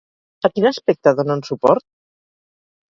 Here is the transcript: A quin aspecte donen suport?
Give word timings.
A 0.47 0.51
quin 0.53 0.67
aspecte 0.69 1.15
donen 1.21 1.47
suport? 1.51 1.89